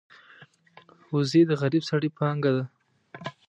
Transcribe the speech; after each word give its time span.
وزې 1.13 1.41
د 1.49 1.51
غریب 1.61 1.83
سړي 1.91 2.09
پانګه 2.17 2.51
ده 2.55 2.63